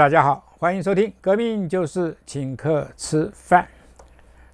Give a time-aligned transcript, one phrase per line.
[0.00, 3.62] 大家好，欢迎收听《革命就是请客吃饭》。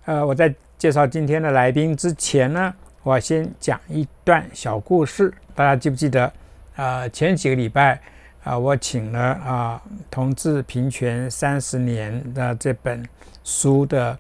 [0.07, 2.75] 呃，我在介绍今天的来宾之前呢，
[3.05, 5.33] 我先讲一段小故事。
[5.55, 6.33] 大家记不记得？
[6.75, 8.01] 呃，前几个礼拜
[8.43, 9.81] 啊，我请了啊
[10.11, 13.09] 《同志平权三十年》的这本
[13.45, 14.19] 书的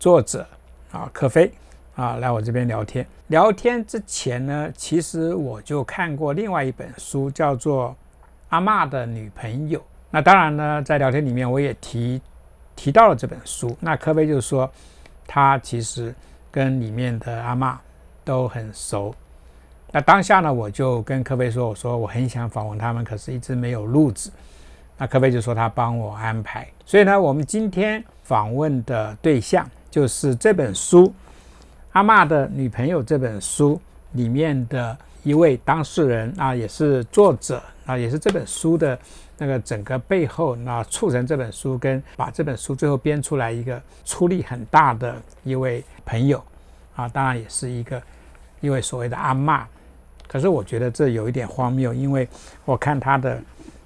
[0.00, 0.44] 作者
[0.90, 1.48] 啊柯飞
[1.94, 3.06] 啊来我这边聊天。
[3.28, 7.90] 聊天之前呢，其实我就看过另外一本书，叫做
[8.48, 9.78] 《阿嬷的女朋友》。
[10.10, 12.20] 那当然呢，在聊天里面我也提
[12.74, 13.76] 提到了这本书。
[13.80, 14.70] 那柯飞就说，
[15.26, 16.14] 他其实
[16.50, 17.76] 跟里面的阿嬷
[18.24, 19.14] 都很熟。
[19.92, 24.30] 那当下呢，我就跟柯飞说，我说我很想访问他们，可是一直没有录制。
[24.98, 26.66] 那柯飞就说他帮我安排。
[26.84, 31.06] 所以呢，我们今天访问的对象就是这本书
[31.92, 33.80] 《阿嬷的女朋友》这本书
[34.12, 38.98] 里面的一位当事人啊，也是作者啊，也是这本书的。
[39.38, 46.42] 那个整个背后，那促成这本书跟把这本书最后编出来一个出力很大的一位朋友，
[46.94, 48.02] 啊，当然也是一个
[48.62, 49.62] 一位所谓的阿嬷。
[50.26, 52.26] 可是我觉得这有一点荒谬，因为
[52.64, 53.38] 我看他的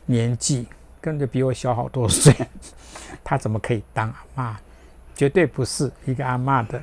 [0.06, 0.68] 年纪
[1.00, 2.32] 根本就比我小好多岁，
[3.24, 4.56] 他怎么可以当阿嬷？
[5.16, 6.80] 绝对不是一个阿嬷的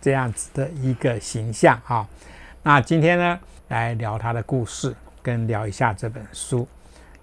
[0.00, 2.08] 这样子的一个形象啊。
[2.62, 4.94] 那今天呢，来聊他的故事，
[5.26, 6.68] 跟聊一下这本书。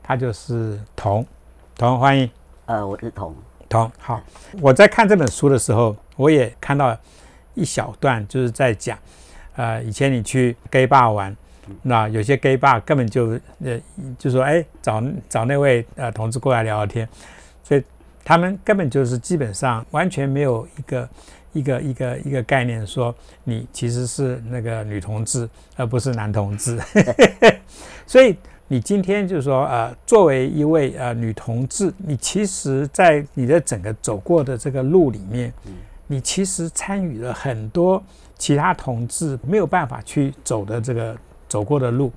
[0.03, 1.25] 他就是童，
[1.77, 2.29] 童欢迎。
[2.65, 3.33] 呃，我是童
[3.69, 3.89] 童。
[3.97, 4.21] 好，
[4.59, 6.97] 我在看这本书的时候，我也看到
[7.53, 8.99] 一小段，就是在讲，
[9.55, 11.33] 呃，以前你去 gay bar 玩，
[11.81, 13.79] 那有些 gay bar 根本就呃，
[14.19, 17.07] 就说哎，找找那位呃同志过来聊聊天，
[17.63, 17.81] 所以
[18.25, 21.07] 他们根本就是基本上完全没有一个
[21.53, 23.15] 一个一个一个概念，说
[23.45, 26.77] 你其实是那个女同志，而不是男同志，
[28.05, 28.35] 所以。
[28.69, 35.53] 你今天就是说，呃，作为一位呃女同志，你其实，在你的整个走过的这个路里面，
[36.07, 38.01] 你其实参与了很多
[38.35, 41.15] 其他同志没有办法去走的这个
[41.47, 42.11] 走过的路，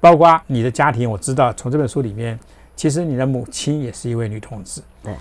[0.00, 2.38] 包括你的家庭，我知道从这本书里面，
[2.74, 5.14] 其实你的母亲也是一位女同志，对，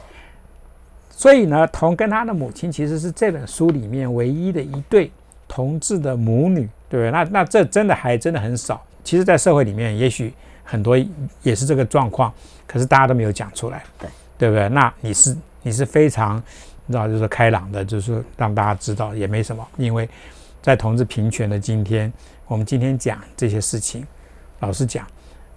[1.11, 5.11] 所以呢，童跟他的母亲其实是这本书里面唯一的一对
[5.47, 7.11] 同志的母女，对不对？
[7.11, 10.33] 那那这真的还真的很少，其实，在社会里面，也许。
[10.63, 10.95] 很多
[11.43, 12.33] 也是这个状况，
[12.65, 14.69] 可是大家都没有讲出来，对对不对？
[14.69, 16.37] 那你是你是非常，
[16.85, 20.07] 你知道就是开朗的，就是让大家知道也没什么，因为
[20.61, 22.13] 在同志平权的今天，
[22.47, 24.07] 我们今天讲这些事情，
[24.59, 25.05] 老实讲，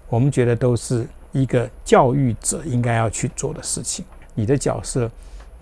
[0.08, 4.04] 我们觉得都是一个教育者应该要去做的事情。
[4.34, 5.08] 你的角色，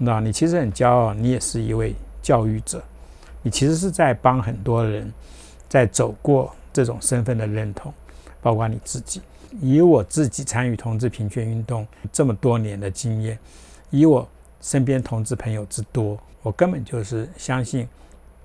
[0.05, 2.83] 那你其实很骄傲，你也是一位教育者，
[3.41, 5.09] 你其实是在帮很多人
[5.69, 7.95] 在走过这种身份的认同，
[8.41, 9.23] 包括你自己。
[9.61, 13.39] 以我自己参与同志平权运动这么多年的经验，
[13.91, 14.29] 以我
[14.61, 17.89] 身边同志朋友之多，我根本就是相信，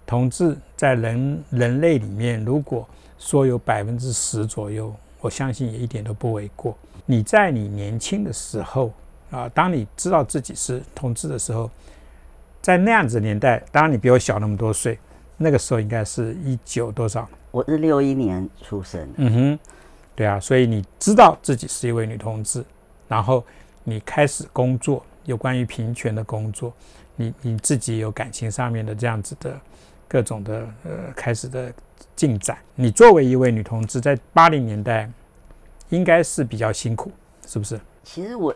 [0.06, 6.78] 同志在人人类里面，如果说有百分之十左右，我相信也一点都不为过。
[7.08, 8.94] 你在你年轻的时候
[9.32, 11.70] 啊，当你知道自己是同志的时候，
[12.62, 14.98] 在那样子年代，当然你比我小那么多岁，
[15.38, 17.28] 那个时候应该是一九多少？
[17.52, 19.08] 我是六一年出生。
[19.18, 19.60] 嗯哼。
[20.16, 22.66] 对啊，所以你知道自己是一位女同志，
[23.08, 23.46] 然后
[23.84, 26.74] 你开始工作，有关于平权的工作，
[27.16, 29.56] 你你自己有感情上面的这样子的
[30.08, 31.72] 各种的呃开始的
[32.16, 32.58] 进展。
[32.74, 35.08] 你作为一位女同志，在八零年代
[35.90, 37.12] 应该是比较辛苦，
[37.46, 37.80] 是不是？
[38.04, 38.56] 其实我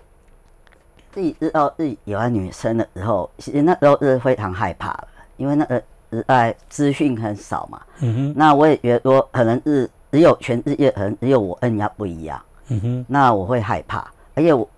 [1.12, 5.08] 自己知道自己有爱女生的时候，其实那时候是非常害怕的，
[5.38, 7.82] 因为那个时代资讯很少嘛。
[8.00, 8.34] 嗯哼。
[8.36, 9.90] 那我也觉得说，可能是。
[10.12, 12.38] 只有全世界可能只有我跟人家不一样，
[12.68, 14.70] 嗯哼，那我会害怕，而且我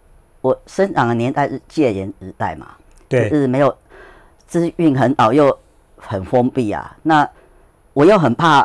[0.42, 2.68] 我生长的年代是戒严时代嘛，
[3.10, 3.76] 对，是没有
[4.46, 5.58] 资讯很好又
[5.98, 7.28] 很封闭啊，那
[7.94, 8.64] 我又很怕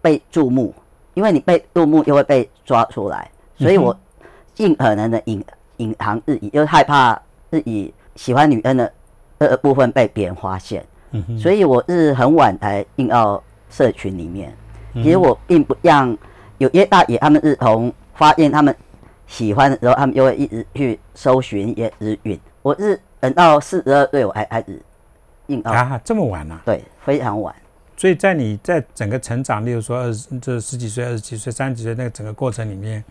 [0.00, 0.72] 被注目，
[1.14, 3.98] 因为你被注目又会被抓出来，所以我
[4.54, 5.44] 尽可能的隐
[5.78, 8.92] 隐藏自己，又害怕自己喜欢女人的
[9.38, 14.54] 这部分被别人发现，嗯哼，所以我是很晚才进到社群里面。
[14.94, 16.16] 其实我并不像
[16.58, 18.74] 有些大爷，他们是从发现他们
[19.26, 22.38] 喜欢的时候，他们就会一直去搜寻一些资讯。
[22.62, 24.80] 我是等到四十二岁，我还开始
[25.48, 26.60] 硬啊，这么晚呢？
[26.64, 27.54] 对，非常晚。
[27.96, 33.04] 所以在你在整个成长，例如说二十这十几岁、二十几岁、三十几岁那个整个过程里面，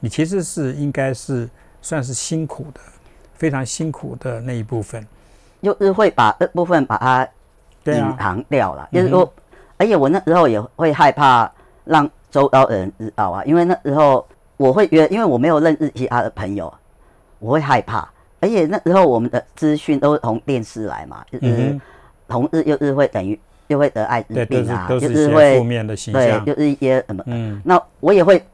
[0.00, 1.48] 你其实是应该是
[1.82, 2.80] 算是辛苦的，
[3.34, 5.06] 非常辛苦的那一部分，
[5.62, 7.28] 就是会把这部分把它
[7.92, 9.32] 隐藏掉了，就是说。
[9.78, 11.50] 而且我那时候也会害怕
[11.86, 14.28] 让周遭的人知道啊，因为那时候
[14.58, 16.70] 我会觉得，因为我没有认识其他的朋友，
[17.38, 18.06] 我会害怕，
[18.40, 21.80] 而且那时候我们的资讯都是从电视来嘛，就是
[22.28, 28.44] 同日又日会等于又会得艾滋病啊，就是会负面的形象，对，就是一些什么，嗯，那我也会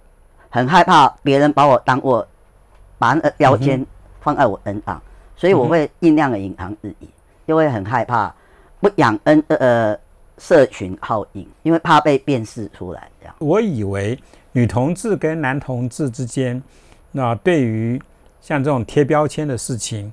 [0.48, 2.24] 很害怕别人把我当我
[2.98, 3.84] 把那个标签
[4.20, 5.00] 放在我身上，
[5.36, 7.08] 所以我会尽量的隐藏自己，
[7.46, 8.34] 又会很害怕
[8.80, 9.98] 不养恩呃
[10.38, 13.34] 社群效应，因为怕被辨识出来这样。
[13.38, 14.18] 我以为
[14.52, 16.62] 女同志跟男同志之间，
[17.12, 18.00] 那对于
[18.40, 20.12] 像这种贴标签的事情，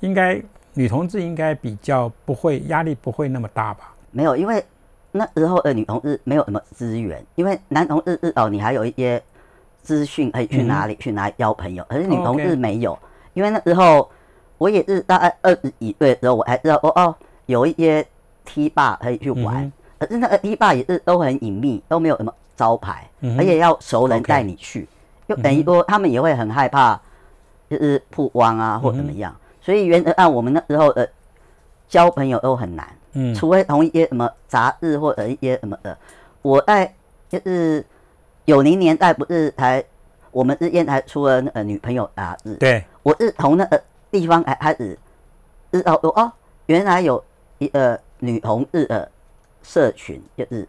[0.00, 0.40] 应该
[0.74, 3.94] 女同志应该比较不会压力不会那么大吧？
[4.10, 4.64] 没有，因为
[5.10, 9.22] 那时候的女同志没有什么资源，因为男同志至少你还有一些
[9.82, 12.98] 资讯可以去哪里去哪里交朋友，可是女同志没有。
[13.34, 14.10] 因为那时候
[14.58, 17.14] 我也是大概二十几岁的时候，我还知道哦哦，
[17.46, 18.06] 有一些
[18.44, 23.08] T 吧可以去玩，可是那个 T 吧也是都很隐秘，都没有什么招牌，
[23.38, 24.88] 而且要熟人带你去，
[25.28, 27.00] 就等于说他们也会很害怕。
[27.70, 31.08] 就是曝光啊，或怎么样，所以原则上我们那时候的
[31.88, 35.96] 交朋友都很难，嗯，除非同一些什么杂志或者一些什么的。
[36.42, 36.94] 我在
[37.30, 37.82] 就是
[38.46, 39.84] 九零年代不是才
[40.30, 44.98] 我们之间才出了那个女朋友杂志，对，我是从那个地方还开始
[45.70, 46.32] 知道哦，
[46.66, 47.22] 原来有
[47.58, 49.10] 一个女同志的
[49.62, 50.66] 社群，就是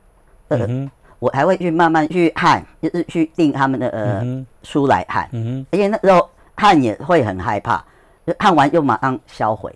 [0.49, 0.89] 呃，
[1.19, 6.29] 我还会去慢慢去看，就是去订他们的呃书来看，嗯而且那时候。
[6.55, 7.83] 看也会很害怕，
[8.37, 9.75] 看完又马上销毁，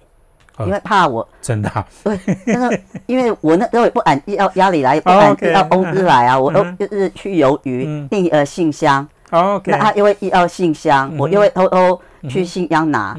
[0.60, 13.18] 因为怕我真的对，那个因为我那时候也不敢要压力来，不敢要工资来啊，我都就是去邮局订呃信箱那他因为要信箱，我又会偷偷去信箱拿，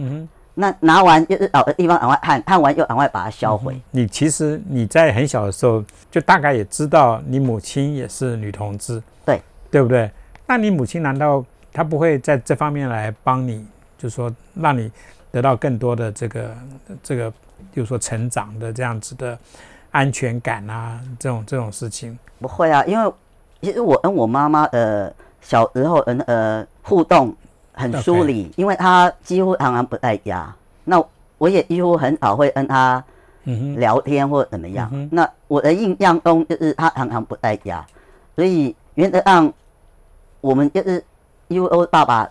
[0.55, 3.81] 那拿完就是找个地方赶快看看完又赶快把它销毁。
[3.91, 9.41] 你其实你在很小的时候就大概也知道你母亲也是女同志，对。
[9.71, 10.11] 对不对？
[10.47, 11.45] 那你母亲难道？
[11.71, 13.65] 她不会在这方面来帮你，
[13.97, 14.91] 就是说让你
[15.31, 16.57] 得到更多的这个
[17.03, 17.33] 这个，
[17.73, 19.39] 就是说成长的这样子的
[19.91, 22.19] 安全感啊，这种这种事情。
[22.41, 23.13] 不会啊，因为
[23.61, 27.35] 其实我跟我妈妈呃小时候呃呃互动
[27.73, 30.55] 很疏离，因为她几乎常常不在家，
[30.85, 31.03] 那
[31.39, 33.03] 我也几乎很少会跟她
[33.77, 35.09] 聊天或怎么样。
[35.11, 37.87] 那我的印象中就是她常常不在家，
[38.35, 39.53] 所以原则上
[40.41, 41.05] 我们就是。
[41.51, 42.31] 因为我爸爸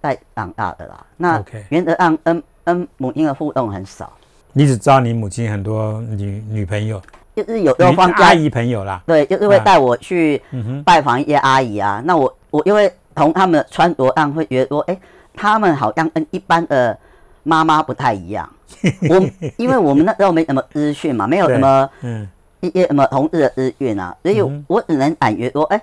[0.00, 4.10] 带长大的啦，那原则上跟跟母亲的互动很少。
[4.52, 7.00] 你只知道你母亲很多女女朋友，
[7.36, 10.40] 就是有时候放阿姨朋友啦，对，就是会带我去
[10.84, 12.02] 拜访一些阿姨啊。
[12.04, 14.98] 那我我因为从他们的穿着上会觉得说，哎，
[15.34, 16.98] 他们好像跟一般的
[17.42, 18.48] 妈妈不太一样。
[19.08, 22.28] 我因为我们那时候没什么资讯嘛，没有什么嗯
[22.60, 25.80] 一些什么同志的资讯啊，所以我只能感觉说，哎。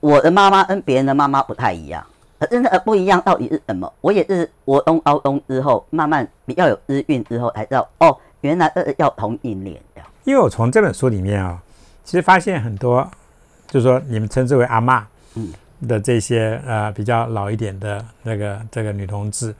[0.00, 2.06] 我的妈妈跟别人的妈妈不太一样，
[2.46, 3.92] 真的不一样到底是什么？
[4.00, 10.02] 我也是我东凹东之后，慢慢比较有资讯之后才知道，哦，原来呃要同一年的。
[10.24, 11.60] 因为我从这本书里面啊，
[12.04, 13.08] 其实发现很多，
[13.68, 15.52] 就是说你们称之为阿妈，嗯，
[15.86, 19.54] 的这些呃比较老一点的那个这个女同志，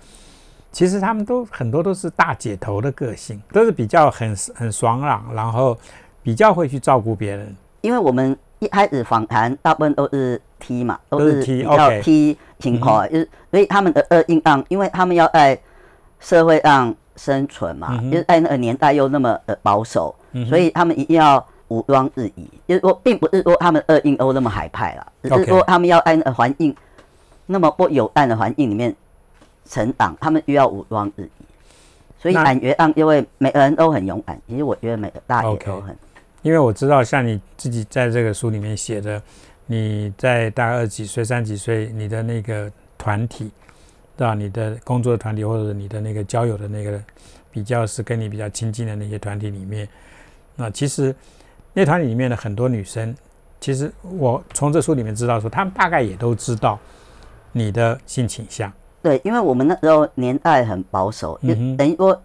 [0.73, 5.77] 其实他们都很多都是大姐头的个性，都是比较很很爽朗，然后
[6.23, 7.55] 比较会去照顾别人。
[7.81, 8.37] 因为我们。
[8.61, 15.59] 一开始访谈大部分都是 T 嘛，都是比较 T 情况，就是所以他们的呃印象，因为他们要在
[16.19, 20.15] 社会上生存嘛，就是在那个年代又那么的保守，
[20.49, 22.49] 所以他们一定要武装自己。
[22.67, 26.75] 就是说，并不是说他们二硬欧那么海派了，只是说他们要在那个环境
[27.45, 28.95] 那么不友善的环境里面
[29.69, 31.31] 成长，他们又要武装自己。
[32.19, 34.41] 所以感觉上，因为每个人都很勇敢。
[34.49, 35.95] 其实我觉得每个大爷都很。
[36.41, 39.21] 因为我知道，像你自己在这个书里面写的，
[39.67, 43.51] 你在大概二几岁、三几岁，你的那个团体，
[44.17, 44.35] 对吧？
[44.35, 47.01] 你的工作的团体，或者你的那个交友的那个
[47.51, 49.89] 比较是跟你比较亲近的那些团体里面，
[50.55, 51.15] 那其实
[51.73, 53.15] 那团体里面的很多女生，
[53.59, 56.79] 其实我从这书里面知道说，她们大概也都知道
[57.53, 58.71] 你的性倾向。
[59.03, 62.23] 对，因为我们那时候年代很保守，就等于说，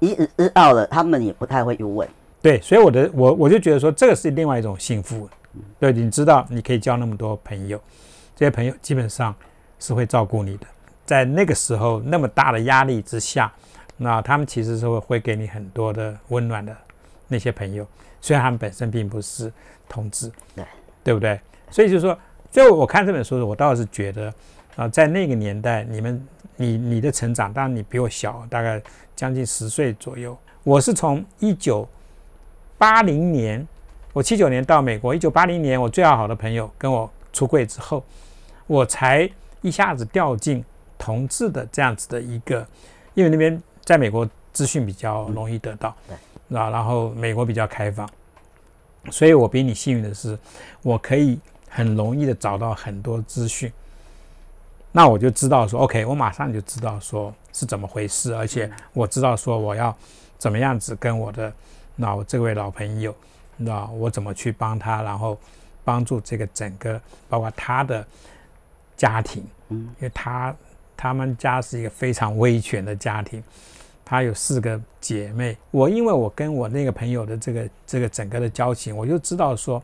[0.00, 2.08] 一直知道了，他们也不太会去问。
[2.42, 5.28] 对，所以我的我我就觉得说，这个是另外一种幸福。
[5.78, 7.80] 对，你知道你可以交那么多朋友，
[8.34, 9.34] 这些朋友基本上
[9.78, 10.66] 是会照顾你的。
[11.04, 13.52] 在那个时候那么大的压力之下，
[13.96, 16.76] 那他们其实是会给你很多的温暖的
[17.28, 17.86] 那些朋友，
[18.20, 19.52] 虽然他们本身并不是
[19.88, 20.64] 同志，对
[21.04, 21.40] 对不对？
[21.70, 22.18] 所以就是说，
[22.50, 24.32] 最后我看这本书，我倒是觉得
[24.76, 28.82] 啊，在那个年代，你们你你的成长，当然你比我小，大概
[29.14, 30.36] 将近十岁左右。
[30.62, 31.88] 我是从一九。
[32.78, 33.66] 八零年，
[34.16, 35.14] 我七九年到美国。
[35.14, 38.02] 一九八零年，我最要好的朋友跟我出柜之后，
[38.66, 39.30] 我才
[39.60, 40.64] 一下子掉进
[40.96, 42.66] 同志的这样子的一个，
[43.12, 48.08] 因为那边在美国资讯比较容易得到，对，啊，然后美国比较开放，
[49.10, 50.38] 所以我比你幸运的是，
[50.80, 53.70] 我可以很容易的找到很多资讯，
[54.92, 59.94] 那我就知道说，OK，我马上就知道说是怎么回事，而且我知道说我要
[60.38, 61.52] 怎么样子跟我的
[61.96, 63.14] 老这位老朋友，
[63.56, 65.38] 那我怎么去帮他，然后
[65.84, 68.06] 帮助这个整个包括他的
[68.96, 70.54] 家庭，嗯，因为他
[70.96, 73.42] 他们家是一个非常威权的家庭，
[74.04, 79.82] 他有四个姐妹，我因为我跟我那个朋友的这个这个整个的交情，我就知道说，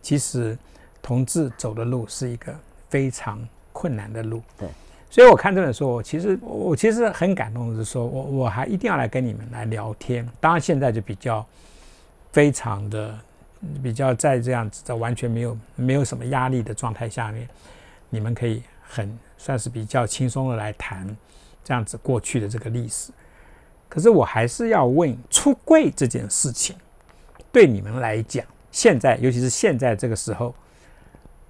[0.00, 0.56] 其实
[1.02, 2.54] 同志走的路是一个
[2.88, 3.38] 非常
[3.72, 4.68] 困难的路，对，
[5.08, 10.28] 所以我看这本书，我其实我其实很感动的是说，我我还一定要来跟你们来聊天。
[10.40, 11.44] 当然现在就比较
[12.32, 13.18] 非常的
[13.82, 17.48] 比较在这样子的完全没有没有什么压力的状态下面，
[18.08, 21.06] 你们可以很算是比较轻松的来谈
[21.64, 23.12] 这样子过去的这个历史。
[23.88, 26.76] 可是我还是要问，出柜这件事情
[27.50, 30.54] 对你们来讲，现在尤其是现在这个时候。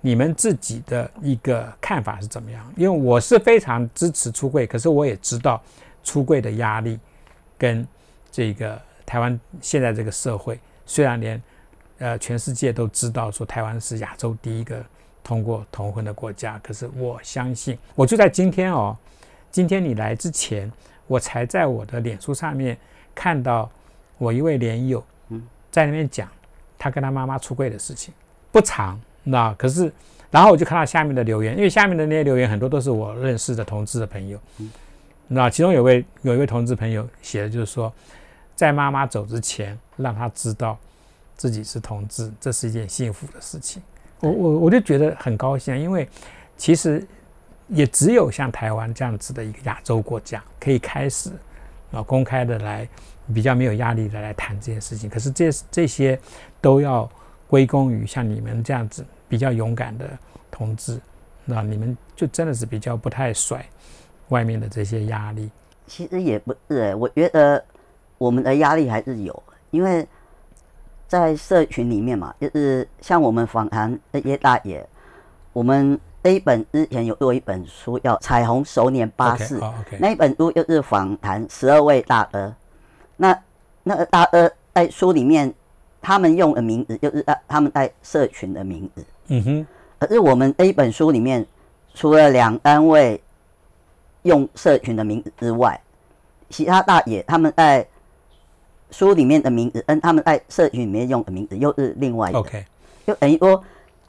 [0.03, 2.73] 你们自己的一个看法是怎么样？
[2.75, 5.63] 因为我是非常支持出柜，可是我也知道
[6.03, 6.99] 出柜的压力，
[7.59, 7.87] 跟
[8.33, 10.59] 这个台湾现在这个社会，
[10.91, 11.41] 虽然连
[11.99, 14.85] 呃全世界都知道说台湾是亚洲第一个
[15.23, 18.97] 通过同婚的国家，可是我相信，我就在今天哦，
[19.53, 20.69] 今天你来之前，
[21.07, 22.77] 我才在我的脸书上面
[23.15, 23.71] 看到
[24.19, 25.01] 我一位连友
[25.71, 26.29] 在那边讲
[26.77, 28.13] 他跟他妈妈出柜的事情，
[28.51, 29.01] 不长。
[29.23, 29.93] 那可是，
[30.29, 34.41] 然后我就看到下面的留言，因为下面的那些留言很多都是我认识的同志的朋友。
[35.29, 37.93] 那其中有位有一位同志朋友写的就是说，
[38.57, 40.79] 在妈妈走之前，让他知道
[41.37, 43.83] 自己是同志，这是一件幸福的事情。
[44.21, 46.09] 我我我就觉得很高兴，因为
[46.57, 47.07] 其实
[47.69, 51.31] 也只有像台湾这样子的一个亚洲国家，可以开始
[51.93, 52.89] 啊公开的来
[53.35, 55.09] 比较没有压力的来谈这件事情。
[55.09, 56.19] 可是这这些
[56.61, 57.11] 都要。
[57.51, 60.09] 归功于像你们这样子比较勇敢的
[60.53, 61.01] 同志，
[61.45, 63.69] 那你们就真的是比较不太甩
[64.29, 65.51] 外面的这些压力。
[65.89, 67.65] 其实也不是，我觉得
[68.19, 70.07] 我们的压力还是有，因为
[71.07, 74.87] 在社群里面嘛，就是像我们访谈那些大爷，
[75.53, 79.59] 我们那一本之前有做一本书叫《彩虹熟年巴士》，
[79.99, 82.55] 那一本书就是访谈十二位大哥，
[83.17, 83.43] 那
[83.83, 85.53] 那个大哥在书里面。
[86.03, 89.05] 他们用的名字就是呃他们在社群的名字。
[89.27, 89.67] 嗯哼。
[89.99, 91.47] 可是我们这本书里面，
[91.93, 93.23] 除了两单位
[94.23, 95.79] 用社群的名字之外，
[96.49, 97.87] 其他大爷他们在
[98.91, 102.39] 书里面的名字，跟他们在社群里面用的名字又是另外一个。
[102.39, 102.65] OK。
[103.07, 103.63] 就等于说，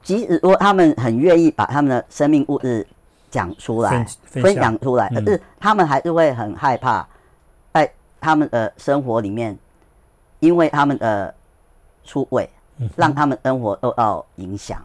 [0.03, 2.85] 即使说他们很愿意把他们的生命故事
[3.29, 7.07] 讲出来、分享出来，可是他们还是会很害怕，
[7.73, 9.57] 在他们的生活里面，
[10.39, 11.33] 因为他们的。
[12.03, 12.49] 出位，
[12.95, 14.83] 让他们生活受到影响。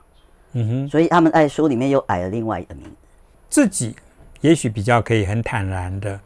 [0.53, 2.91] 嗯哼，所以他们在书里面又改了另外一个名字。
[3.49, 3.97] 自己
[4.43, 6.21] 也许比较可以很坦然的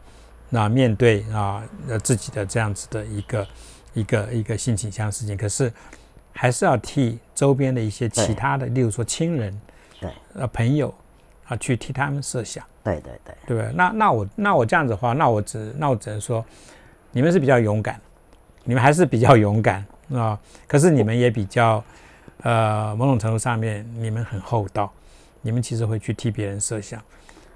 [0.50, 3.48] 那面对啊呃自己的这样子的一个
[3.94, 5.72] 一个一个性倾向事情，可是
[6.32, 9.58] 还是要替周边的一些其他的，例如说亲人，
[10.00, 10.94] 对呃朋友
[11.46, 12.62] 啊去替他们设想。
[12.84, 13.72] 对对对，对不对？
[13.74, 16.44] 那那我那我这样子的话，那我只那我只能说，
[17.12, 18.00] 你们是比较勇敢，
[18.64, 19.84] 你们还是比较勇敢。
[20.12, 20.36] 啊！
[20.66, 21.80] 可是你们也比较，
[22.42, 24.92] 呃，某种程度上面，你们很厚道，
[25.40, 27.00] 你们其实会去替别人设想。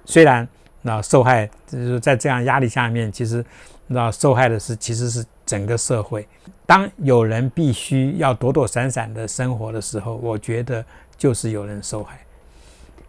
[0.05, 0.47] 虽然
[0.87, 3.43] 那受害就是在这样压力下面，其实
[3.87, 6.27] 那受害的是其实是整个社会。
[6.67, 10.85] 当有人必须要躲躲闪闪的生活的时候，我觉得
[11.17, 12.19] 就是有人受害。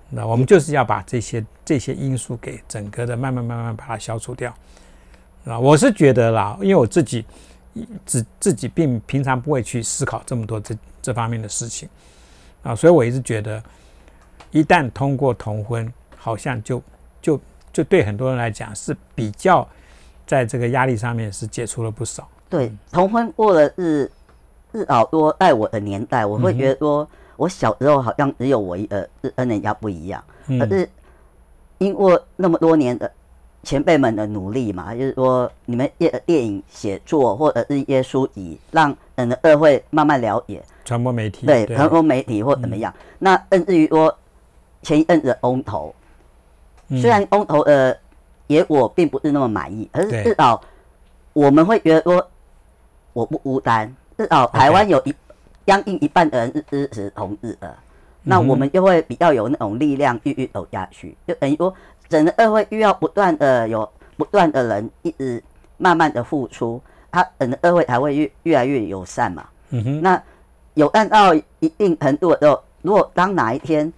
[0.09, 4.55] 那我们就是要把这些这些因素给整个的慢慢慢慢把它消除掉。
[5.45, 7.25] 啊，我是觉得啦，因为我自己。
[8.07, 11.87] 自自己并平常不会去思考这么多这这方面的事情
[12.63, 13.63] 啊，所以我一直觉得，
[14.51, 16.83] 一旦通过同婚，好像就
[17.21, 17.39] 就
[17.77, 19.69] 就对很多人来讲是比较
[20.27, 22.27] 在这个压力上面是解除了不少。
[22.49, 24.11] 对，同婚过了日
[24.73, 27.07] 日好多在我的年代，我会觉得说，
[27.37, 30.25] 我小时候好像只有我一个跟人家不一样，
[30.59, 30.89] 可是
[31.77, 33.13] 因为那么多年的。
[33.63, 42.95] 前辈们的努力嘛，就是说你们电电影写作或者是一些书籍，让人的社会慢慢了解传播媒体，对传播媒体或怎么样。
[43.19, 44.17] 那甚至于说
[44.83, 45.93] 前一阵子翁头，
[46.89, 47.95] 虽然公投呃
[48.47, 50.61] 也我并不是那么满意，可是至少
[51.33, 52.29] 我们会觉得说
[53.13, 55.15] 我不孤单，至少台湾有一
[55.65, 57.75] 将近一半的人是支持同志的。
[58.29, 61.17] 那我们就会比较有那种力量，继续走下去。
[61.29, 61.73] 就等于说，
[62.09, 65.41] 整个社会需要不断的有不断的人一直
[65.77, 69.47] 慢慢的付出，他整个社会才会越越来越友善嘛。
[69.71, 70.21] 嗯哼，那
[70.75, 73.93] 有按到一定程度的时候，如果当哪一天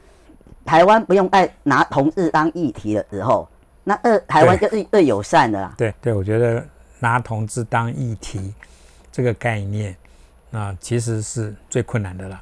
[0.69, 3.49] 台湾不用再拿同志当议题的时候，
[3.85, 5.73] 那二台湾就是最友善的啦。
[5.79, 6.63] 对对，我觉得
[6.99, 8.53] 拿同志当议题
[9.11, 9.97] 这个概念，
[10.51, 12.39] 那其实是最困难的了。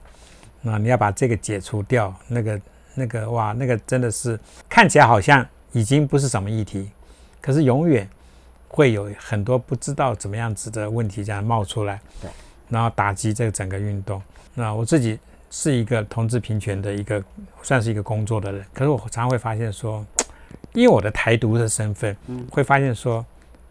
[0.61, 2.61] 那你要把这个解除掉，那个
[2.97, 4.37] 那个哇，那个真的是
[4.69, 6.91] 看起来好像已经不是什么议题，
[7.41, 8.09] 可是永远
[8.67, 12.29] 会有很多不知道怎么样子的问题这样冒出来，对，
[12.69, 14.21] 然后打击这个整个运动。
[14.53, 15.17] 那我自己
[15.59, 17.23] 是一个同志平权的一个
[17.63, 20.05] 算是一个工作的人，可是我常常会发现说，
[20.75, 22.15] 因为我的台独的身份，
[22.51, 23.25] 会发现说。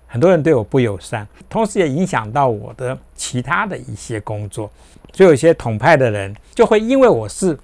[0.07, 4.71] 很多人对我不友善，同时也影响到我的其他的一些工作，
[5.11, 7.57] 就有一些统派的人就会因为我是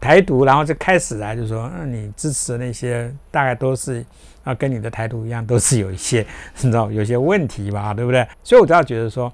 [0.00, 4.04] 台独，然后就开始来就说，嗯，你支持的那些大概都是
[4.42, 6.26] 啊，跟你的台独一样，都是有一些
[6.62, 8.26] 你知道有些问题吧，对不对？
[8.42, 9.32] 所以我都要觉得说，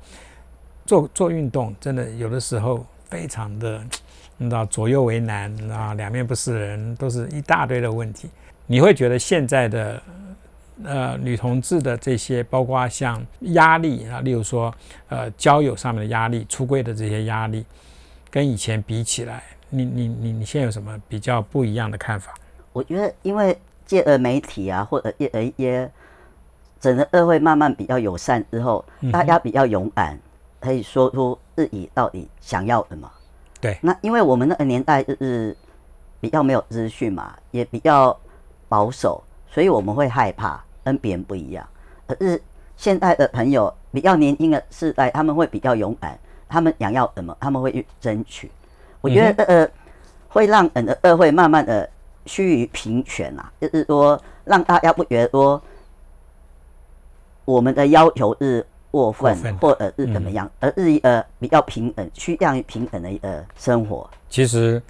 [0.85, 3.83] 做做运动真的有的时候非常的，
[4.37, 8.29] 你知道左右为难啊，两面不是人，都是一大堆的问题。
[8.67, 10.03] 你会觉得现在的。
[10.83, 14.75] 呃，女同志的这些，包括像压力啊，例如说，
[15.09, 17.65] 呃，交友上面的压力、出柜的这些压力，
[18.29, 22.35] 跟以前比起来，你你你你现在有什么比较不一样的看法？
[22.73, 25.89] 我觉得，因为借了媒体啊，或者借一些
[26.81, 30.19] 整个社会慢慢比较友善之后，大家比较勇敢，
[30.59, 33.09] 可以说出自己到底想要什么。
[33.65, 33.79] 对。
[33.81, 35.57] 那因为我们那个年代就是
[36.21, 38.15] 比较没有资讯嘛，也比较
[38.69, 39.25] 保守。
[39.49, 41.65] 所以我们会害怕跟别人不一样，
[42.09, 42.43] 可是
[42.77, 48.51] 现在的朋友比较年轻的世代，他们会比较勇敢，他们想要什么，他们会去争取。
[49.01, 49.71] 我觉得呃，
[50.29, 51.89] 会让人的社会慢慢的
[52.27, 55.63] 趋于平权啊，就是说让大家不觉得说
[57.45, 64.09] 我们的要求是过分或者是怎么样，而是一个比较平等、趋向于平等的一个生活。
[64.31, 64.81] 其实，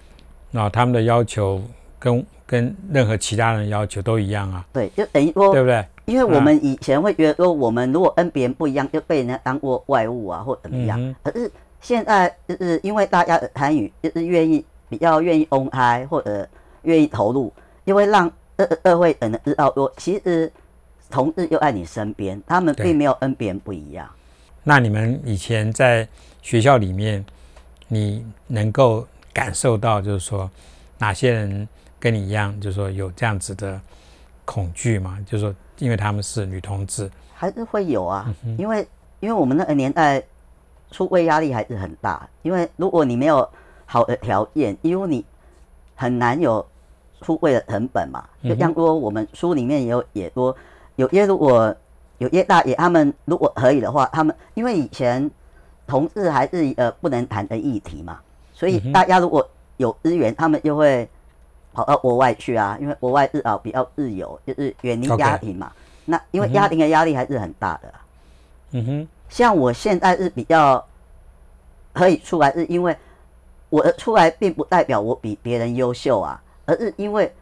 [0.50, 1.62] 那他们的要求
[1.98, 2.24] 跟。
[2.46, 5.82] 跟任何其他人要求都一样啊，对，就等于说，对不对？
[6.04, 11.14] 因为我们以前会觉得说，我们如果跟别人不一样，就被人家当过外物啊，或怎么样。
[11.22, 16.46] 可是现在就是因为大家的参与，就是愿意比较愿意公开或者
[16.82, 17.50] 愿意投入，
[17.86, 20.52] 因为让二二会等的知道说，其实
[21.14, 24.10] 同日又在你身边，他们并没有跟别人不一样。
[24.64, 26.08] 那你们以前在
[26.42, 27.24] 学校里面，
[27.86, 30.50] 你能够感受到，就是说
[30.98, 31.68] 哪些人？
[32.00, 33.80] 跟你一样，就是说有这样子的
[34.44, 35.18] 恐惧吗？
[35.24, 38.30] 就是说，因为他们是女同志，还是会有啊。
[38.58, 38.86] 因为
[39.20, 40.22] 因为我们那个年代
[40.90, 42.28] 出柜压力还是很大。
[42.42, 43.48] 因为如果你没有
[43.86, 45.24] 好的条件，因为你
[45.94, 46.66] 很难有
[47.22, 48.22] 出柜的成本嘛。
[48.42, 50.54] 就像说我们书里面也有也说，
[50.96, 51.74] 有些如果
[52.18, 55.30] 有些大爷他们如果可以的话，他们因为以前
[55.86, 58.20] 同志还是呃不能谈的议题嘛，
[58.52, 61.08] 所以大家如果有资源，他们就会。
[61.76, 65.72] 跑到国外去啊，因为国外日啊比较自由，就是远离家庭嘛。
[66.04, 67.94] 那因为家庭的压力还是很大的。
[68.70, 70.86] 嗯哼，像我现在是比较
[71.92, 72.96] 可以出来，是因为
[73.70, 77.34] 我的出来并不代表我比别人优秀啊，而是因为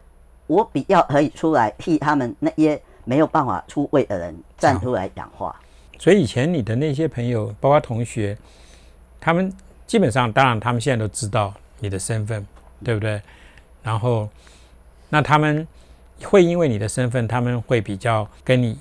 [0.46, 5.54] 我比较可以出来替他们那些没有办法出位的人站出来讲话。
[5.98, 8.36] 所以以前你的那些朋友，包括同学，
[9.20, 9.52] 他们
[9.86, 12.46] 基本上，当然他们现在都知道你的身份，
[12.84, 13.20] 对不对？
[13.82, 14.28] 然后，
[15.08, 15.66] 那他们
[16.24, 18.78] 会因为你的身份，他们会比较跟你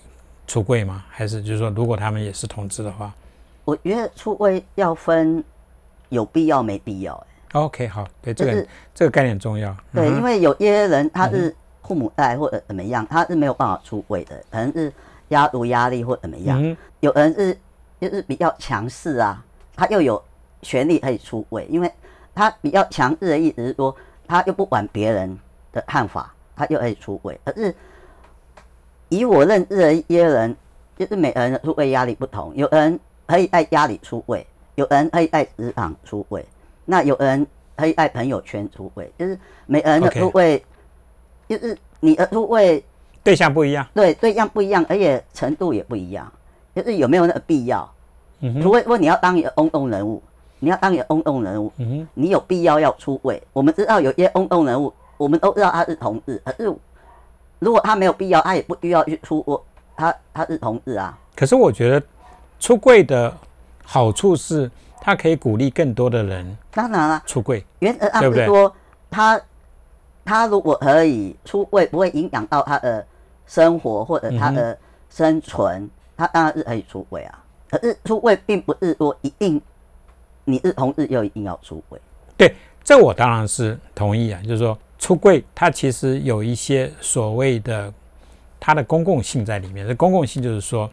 [0.47, 1.03] 出柜吗？
[1.09, 3.13] 还是就是说，如果他们也是同志的话，
[3.65, 5.43] 我觉得出柜要分
[6.09, 7.27] 有必要没必要。
[7.53, 9.75] OK，好，对这个这个概念重要。
[9.93, 11.53] 对，因为有些人他是
[11.91, 14.93] 父母带或者怎么样，他是没有办法出位的，可能是
[15.27, 16.77] 压读压力或怎么样。
[17.01, 17.57] 有人是
[17.99, 19.43] 就是比较强势啊，
[19.75, 20.23] 他又有
[20.61, 21.91] 权利可以出位，因为
[22.33, 23.93] 他比较强势的意思是说。
[24.27, 25.37] 他又不管别人
[25.73, 27.37] 的看法，他又可以出轨。
[27.43, 27.75] 可是
[29.09, 30.55] 以我认识的一些人，
[30.97, 32.55] 就是每个人的出轨压力不同。
[32.55, 36.45] 有人可以在家里出轨，有人可以在职场出轨，
[36.85, 39.11] 那有人可以在朋友圈出轨。
[39.19, 40.63] 就是每个人的出轨，
[41.57, 42.83] 就是你的出位
[43.23, 46.31] 对象不一样，对对象不一样，而且程度也不一样。
[46.75, 47.89] 就是有没有那个必要？
[48.39, 50.21] 嗯除非说你要当一个公众人物。
[50.63, 53.41] 你要当一个公众人物，嗯你有必要要出位。
[53.51, 56.71] 我们知道有些公众人物，我们都知道他是同志，可是
[57.57, 61.17] 如果他没有必要，他也不需要去出我他他是同志啊。
[61.35, 62.05] 可是我觉得
[62.59, 63.35] 出柜的
[63.83, 66.55] 好处是，他可以鼓励更多的人。
[66.69, 68.71] 当然了，出柜，原则上是说
[69.09, 69.41] 他
[70.23, 73.05] 他如果可以出柜，不会影响到他的
[73.47, 74.77] 生活或者他的
[75.09, 77.43] 生存，他当然是可以出柜啊。
[77.69, 79.61] 可是出柜并不是说一定
[80.43, 81.99] 你是同志就一定要出柜。
[82.37, 84.41] 对，这我当然是同意啊。
[84.43, 87.93] 就是说出柜，它其实有一些所谓的
[88.59, 89.87] 它的公共性在里面。
[89.87, 90.89] 这公共性就是说，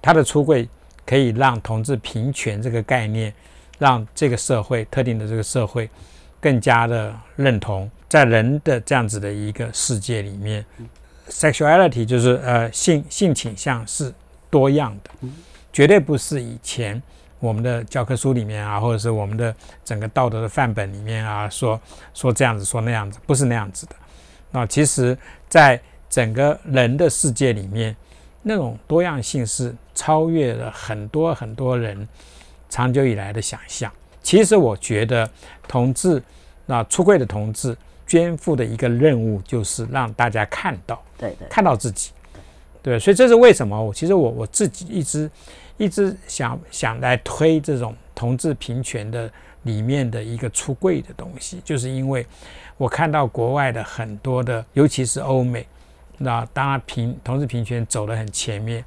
[0.00, 0.68] 它的出柜
[1.04, 3.32] 可以让同志平权这个概念，
[3.78, 5.88] 让这个社会特定的这个社会
[6.40, 10.64] 更加的认同，在人的这样子的一个世界里面
[11.28, 14.12] ，sexuality 就是呃性性倾向是
[14.48, 15.28] 多样的。
[15.72, 17.00] 绝对不是以前
[17.38, 21.80] 我们的教科书里面啊，或者是我们的整个道德的范本里面啊，说
[22.14, 23.94] 说这样子，说那样子，不是那样子的。
[24.50, 25.16] 那其实，
[25.48, 27.94] 在整个人的世界里面，
[28.42, 32.08] 那种多样性是超越了很多很多人
[32.70, 33.92] 长久以来的想象。
[34.22, 35.30] 其实，我觉得
[35.68, 36.20] 同志
[36.64, 37.76] 那出柜的同志
[38.08, 42.10] 肩负的一个任务，就是让大家看到，对对，看到自己。
[42.82, 43.80] 对，所以这是为什么？
[43.80, 45.30] 我其实我我自己一直。
[45.80, 49.30] 一直想想来推这种同志平权的
[49.62, 52.26] 里面的一个出柜的东西，就是因为
[52.76, 55.64] 我看到国外的很多的，尤其是欧美，
[56.16, 58.84] 那当然平同志平权走得很前面，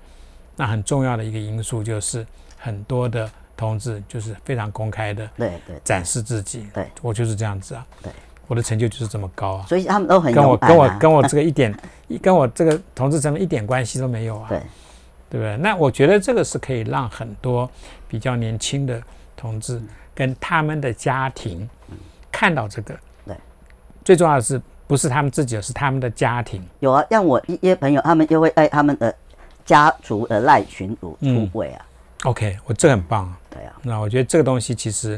[0.57, 8.11] 那很重要的一个因素就是很多的同志就是非常公开的对对展示自己，对我就是这样子啊，对，
[8.51, 11.73] 我的成就就是这么高啊，所以他们都很跟我跟我跟我这个一点
[12.21, 14.59] 跟我这个同志成分一点关系都没有啊，对。
[15.29, 15.55] 对不对？
[15.55, 17.71] 那我觉得这个是可以让很多
[18.09, 19.01] 比较年轻的
[19.37, 19.81] 同志
[20.13, 21.69] 跟他们的家庭
[22.29, 22.93] 看到这个。
[23.25, 23.33] 对，
[24.03, 26.61] 最重要的是不是他们自己，是他们的家庭。
[26.81, 29.15] 有啊，让我一些朋友，他们就会在他们的
[29.63, 31.85] 家族的赖群主出柜啊。
[32.25, 33.39] OK，我这很棒啊。
[33.49, 35.17] 对啊，那我觉得这个东西其实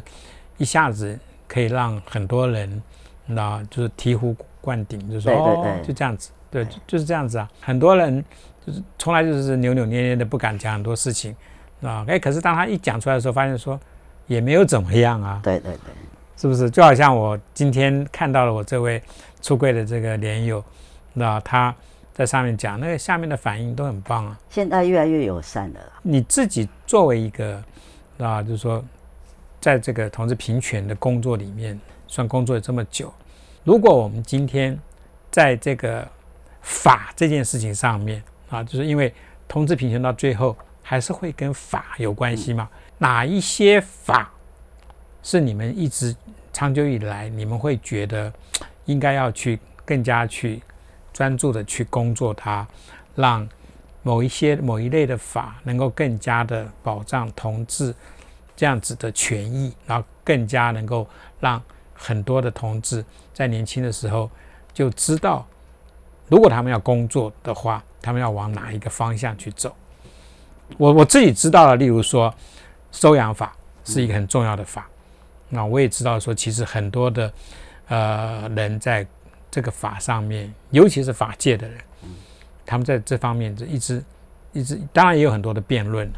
[0.60, 1.18] 一下子
[1.48, 2.84] 可以让很多人，
[3.26, 7.50] 那就是醍醐灌顶，就说哦，就这样子，对，就是这样子啊。
[7.62, 8.24] 很多人。
[8.66, 11.36] 就是从来就是扭扭捏捏的，不敢讲很多事情，
[11.82, 13.78] 啊，哎，可是当他一讲出来的时候，发现说
[14.26, 15.42] 也没有怎么样啊。
[15.44, 15.94] 对对对，
[16.38, 16.70] 是不是？
[16.70, 19.04] 就好像我今天看到了我这位
[19.42, 20.64] 出柜的这个莲友，
[21.12, 21.76] 那他
[22.14, 24.40] 在上面讲，那个下面的反应都很棒啊。
[24.50, 25.80] 现在越来越友善了。
[26.02, 27.62] 你自己作为一个
[28.18, 28.82] 啊，就是说，
[29.60, 31.78] 在这个同志平权的工作里面，
[32.14, 33.12] 算工作了这么久，
[33.64, 34.80] 如果我们今天
[35.32, 36.08] 在这个
[36.62, 39.12] 法这件事情上面，啊，就是因为
[39.48, 42.70] 同志平权到最后还是会跟法有关系嘛？
[43.00, 44.32] 哪一些法
[45.24, 46.16] 是你们一直
[46.52, 48.32] 长久以来你们会觉得
[48.86, 50.62] 应该要去更加去
[51.12, 52.68] 专注的去工作它，
[53.16, 53.50] 让
[54.04, 57.92] 某一些某一类的法能够更加的保障同志
[58.56, 61.08] 这样子的权益，然后更加能够
[61.40, 61.60] 让
[62.04, 64.30] 很多的同志在年轻的时候
[64.74, 65.46] 就知道，
[66.28, 67.84] 如果他们要工作的话。
[68.06, 69.74] 他们要往哪一个方向去走？
[70.78, 72.36] 我我自己知道了，例如说
[72.92, 74.90] 收养法是一个很重要的法。
[75.48, 77.32] 那我也知道说，其实很多的
[77.88, 79.08] 呃人在
[79.50, 81.78] 这个法上面，尤其是法界的人，
[82.66, 84.04] 他们在这方面就一直
[84.52, 86.12] 一直，当然也有很多的辩论。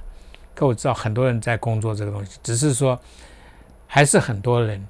[0.56, 3.00] 可我知道很多人在工作这个东西，只是说
[3.86, 4.84] 还是很多人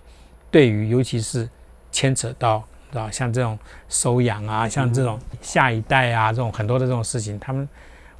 [0.56, 1.50] 对于尤其是
[1.92, 2.64] 牵扯到。
[2.94, 7.68] 啊，像这种收养啊，像这种下一代啊，这种很多的这种事情，他们，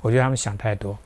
[0.02, 0.98] 我觉得他们想太多，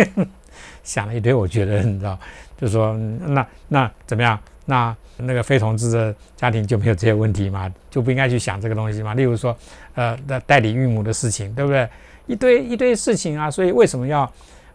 [0.84, 1.32] 想了一堆。
[1.32, 2.18] 我觉得你知道，
[2.58, 4.38] 就是说，那那怎么样？
[4.66, 7.72] 那那个非同志的家庭就没有这些问题嘛？
[7.88, 9.14] 就不应该去想这个东西嘛？
[9.14, 9.56] 例如说，
[9.94, 11.88] 呃，那代理孕母的事情，对不对？
[12.26, 13.50] 一堆一堆事情啊。
[13.50, 14.30] 所以为什么要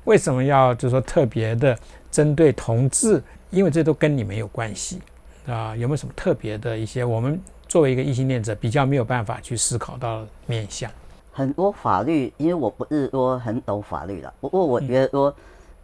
[0.06, 1.78] 为什么要就是说特别的
[2.10, 3.22] 针对同志？
[3.52, 5.00] 因为这都跟你没有关系
[5.48, 5.76] 啊。
[5.76, 7.40] 有没有什么特别的一些我们？
[7.68, 10.90] 作为一个异性恋者，比较没有办法去思考到面向
[11.34, 14.32] 很多法律，因为我不是说很懂法律了。
[14.40, 15.36] 不过我觉得说，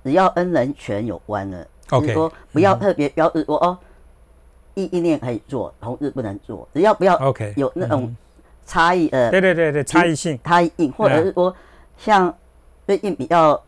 [0.04, 3.78] 只要跟人权有关的，就是说不要特别标志说哦，
[4.76, 6.66] 异性恋可以做，同志不能做。
[6.72, 8.16] 只要不要 OK 有那种
[8.66, 11.54] 差异呃，对对对对，差异性差异性，或者是说
[11.98, 12.34] 像
[12.86, 13.62] 最近比较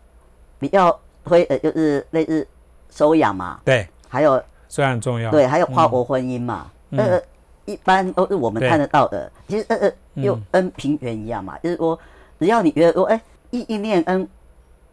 [0.60, 2.48] 比较推呃，就是类似
[2.92, 4.42] 收养嘛，对，还有
[4.74, 7.22] 虽然重要，对，还有跨国婚姻嘛，呃。
[7.66, 11.98] 一般都是我们看得到的，其实呃呃，又跟平原一样嘛，就是说，
[12.38, 14.28] 只要你觉得说，哎，异异念跟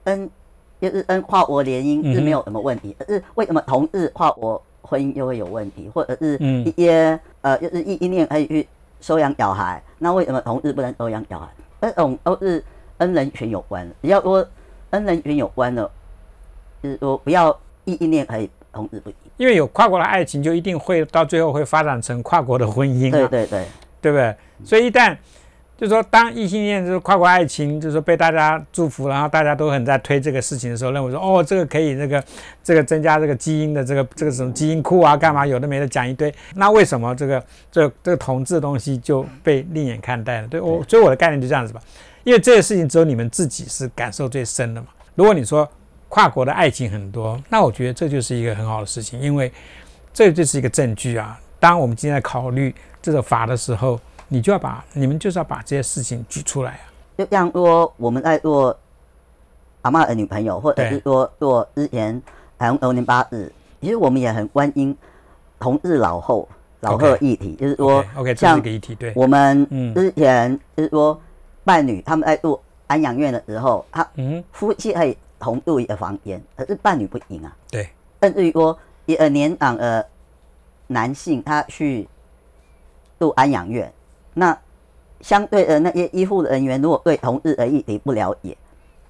[0.05, 0.31] 跟
[0.81, 8.69] 就是跟跨国联姻是没有什么问题，可是为什么同日跨国婚姻又会有问题，或者是一些呃，就是异异念可以去
[9.01, 11.49] 收养小孩，那为什么同日不能收养小孩？
[11.81, 12.63] 这种都是
[12.97, 14.47] 跟人权有关，只要说
[14.91, 15.91] 跟人权有关的，
[16.81, 17.51] 就是说不要
[17.85, 18.49] 异异念可以。
[18.73, 23.11] 同日不因为有跨国的爱情，就一定会到最后会发展成跨国的婚姻。
[23.11, 23.65] 对对对，
[24.03, 24.37] 对不对？
[24.63, 25.17] 所以一旦
[25.79, 32.23] 就是说，当异性恋就是跨国爱情，就是说被大家祝福，然后大家都很在推这个事情的时候，认为说哦，这个可以这个
[32.63, 36.31] 这个增加这个基因的这个这个什么基因库啊，干嘛有的没的讲一堆。
[36.55, 40.49] 那为什么这个这这个同志的东西就被另眼看待了？
[40.49, 41.81] 对我，所以我的概念就这样子吧。
[42.25, 44.89] 因为这些事情只有你们自己是感受最深的嘛。
[45.15, 45.67] 如果你说
[46.11, 49.51] 跨国的爱情很多，那我觉得这就是一个很好的事情，因为
[50.13, 51.41] 这就是一个证据啊。
[51.59, 53.99] 当我们今天在考虑这个法的时候。
[54.33, 56.87] 你就要把你们就是要把这些事情举出来啊！
[57.19, 58.79] 就像说我们在做
[59.83, 62.23] 阿妈的女朋友，或者是说做之前
[62.57, 64.97] 台湾零八日，其实我们也很关心
[65.59, 68.95] 同日老后老后议题，就是说，OK，这是一个议题。
[68.95, 71.21] 对，我们之前就是说
[71.65, 74.09] 伴侣他们在做安养院的时候，他
[74.53, 77.57] 夫妻可以同住一个房间，可是伴侣不行啊。
[77.71, 77.89] 对，
[78.23, 80.07] 甚至于说一个年长的
[80.87, 82.07] 男性他去
[83.19, 83.93] 住安养院。
[84.35, 84.57] 那
[85.21, 88.57] 相对的那些医护人员，如果对同日而议题不了解，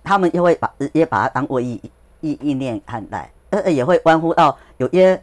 [0.02, 1.80] 他们就会把直接把它当做意
[2.20, 5.20] 意意念看待，呃，也会关乎到有些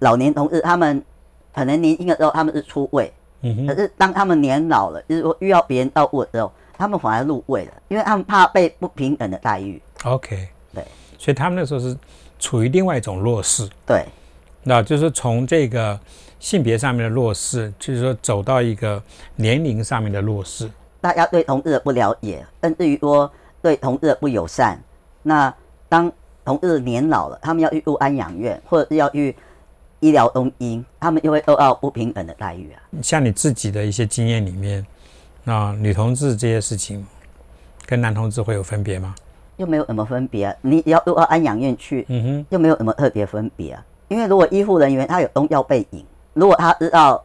[0.00, 1.02] 老年同志，他们
[1.54, 9.80] 可能年轻的时候他们是出位，嗯可是当他们年老了，就是说遇到别人照顾的时候，他们反而入位了，因为他们怕被不平等的待遇。
[10.04, 10.84] OK，对，
[11.18, 11.96] 所以他们那时候是
[12.38, 13.68] 处于另外一种弱势。
[13.86, 14.04] 对，
[14.62, 15.98] 那就是从这个。
[16.42, 19.00] 性别上面的弱势，就是说走到一个
[19.36, 20.68] 年龄上面的弱势。
[21.00, 23.30] 大家对同志的不了解，甚至于说
[23.62, 24.82] 对同志的不友善。
[25.22, 25.54] 那
[25.88, 26.10] 当
[26.44, 29.36] 同志年老了，他们要去入安养院，或者是要去
[30.00, 32.82] 医疗中心，他们又会受到不平等的待遇啊。
[33.00, 34.84] 像你自己的一些经验里面，
[35.44, 37.06] 那女同志这些事情
[37.86, 39.14] 跟男同志会有分别吗？
[39.62, 40.54] 又没有什么分别啊。
[40.60, 43.82] 你要入到安养院去，嗯哼，又没有什么特别分别啊。
[44.08, 46.04] 因为如果医护人员他有宗教背景。
[46.34, 47.22] 如果他知道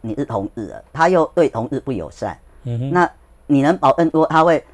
[0.00, 3.10] 你是同志的，他又对同志不友善，嗯哼，那
[3.46, 4.64] 你能保证说他会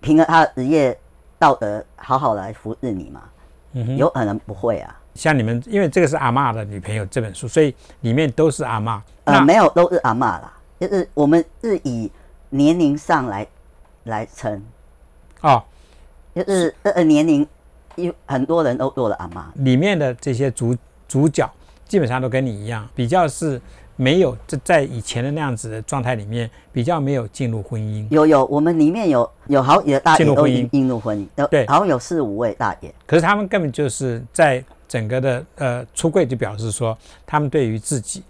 [0.00, 0.96] 凭着他的职业
[1.36, 3.22] 道德好好来服侍你吗？
[3.72, 4.96] 嗯哼，有可能不会啊。
[5.16, 9.02] 像你们，因为这个是阿妈的女朋友这本书，所以里面都是阿妈。
[9.24, 10.52] 呃，没有，都是阿妈啦。
[10.78, 12.10] 就是我们是以
[12.50, 13.44] 年龄上来
[14.04, 14.62] 来称。
[15.40, 15.62] 哦，
[16.34, 17.46] 就是呃年龄，
[17.96, 19.52] 有很多人都做了阿妈。
[19.56, 21.50] 里面的这些主主角。
[21.86, 23.60] 基本上都跟你一样，比较是
[23.94, 28.06] 没有在在以前的那样子的状态里面，比较没有进入婚姻。
[28.10, 32.92] 有有，我们里面有有好几个大爷都进入婚姻，对，好像有四五位大爷。
[33.06, 38.24] 可是他们根本就是在整个的呃出柜，就表示说他们对于自己，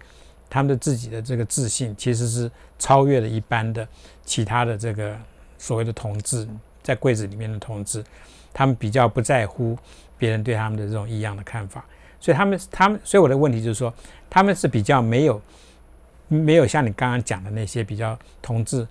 [0.49, 3.87] 他们的自己的这个自信，其实是超越了一般的
[4.25, 5.15] 其他的这个
[5.57, 6.45] 所谓的同志，
[6.85, 8.03] 在柜子里面的同志，
[8.53, 9.75] 他们比较不在乎
[10.19, 11.83] 别人对他们的这种异样的看法。
[12.19, 13.91] 所以他们，他们，所以我的问题就是说，
[14.29, 15.41] 他们是比较没有，
[16.27, 18.87] 没有像你刚刚讲的那些比较同志，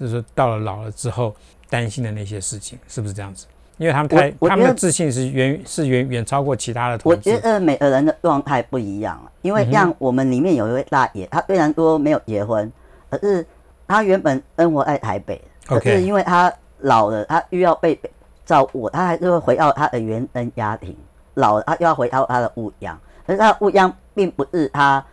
[0.00, 1.36] 就是到了老了之后
[1.68, 3.46] 担心的那些事情，是不是这样子？
[3.78, 7.30] 因为他们太，他们的自信是远是远远超过其他的同志。
[7.30, 12.72] 我觉得每个人的状态不一样啊，因为像我们里面有一位大爷，他虽然说没有结婚，
[13.10, 13.46] 可是
[13.86, 17.98] 他原本生活在台北，可是因为他老了，他又要被
[18.44, 20.96] 照顾，他还是会回到他的原生家庭。
[21.34, 25.04] 老了，他又要回到他的屋央，可是他的屋央并不是他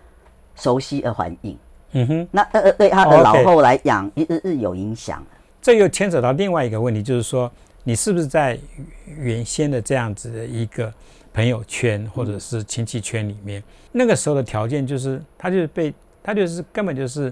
[0.56, 1.58] 熟悉的环境。
[1.92, 5.24] 嗯哼，那呃对他的老后来讲，其实是有影响。
[5.62, 7.52] 这又牵扯到另外一个问题，就是说，
[7.84, 8.58] 你是不是在
[9.06, 10.92] 原先的这样子的一个
[11.34, 17.32] 朋友圈或者是亲戚圈里面，那个时候的条件就是，他就是被他就是根本就是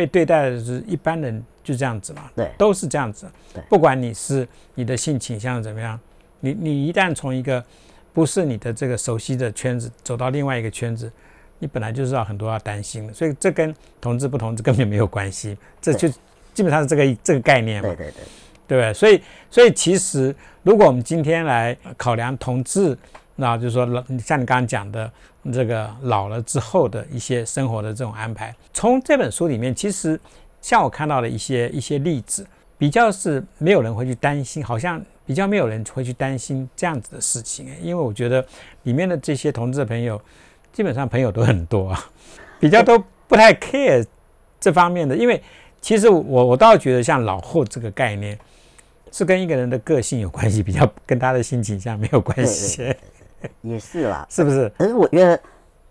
[0.00, 2.30] 被对待的是一般人就这样子嘛？
[2.34, 3.26] 对，都是这样子。
[3.52, 6.00] 对，不管你是你的性倾向怎么样，
[6.40, 7.62] 你你一旦从一个
[8.14, 11.12] 不是你的这个熟悉的圈子，走到另外一个圈子，
[11.58, 16.08] 你本来就是要很多要担心的，所以这跟同志不同志根本没有关系，这就
[16.54, 18.14] 基本上是这个这个概念嘛，对对对，
[18.68, 18.94] 对不对？
[18.94, 22.96] 所以所以其实如果我们今天来考量同志，
[23.36, 25.12] 那就是说老像你刚刚讲的
[25.52, 30.18] 这个老了之后的一些生活的这种安排，从这本书里面，其实
[30.60, 35.00] 像我看到的一些一些例子，比较是没有人会去担心，好像。
[35.26, 38.44] 比较没有人会去担心这样子的事情，因为我觉得
[38.82, 40.20] 里面的这些同志朋友，
[40.72, 41.96] 基本上朋友都很多，
[42.58, 42.98] 比较都
[43.28, 44.04] 不太 care
[44.58, 45.16] 这方面的。
[45.16, 45.40] 因为
[45.80, 48.36] 其实我我倒觉得像老后这个概念，
[49.12, 52.92] 是跟一个人的个性有关系，比较跟他的心情上没有关系。
[53.62, 54.70] 也是啦，是不是？
[54.78, 55.40] 可是我觉得，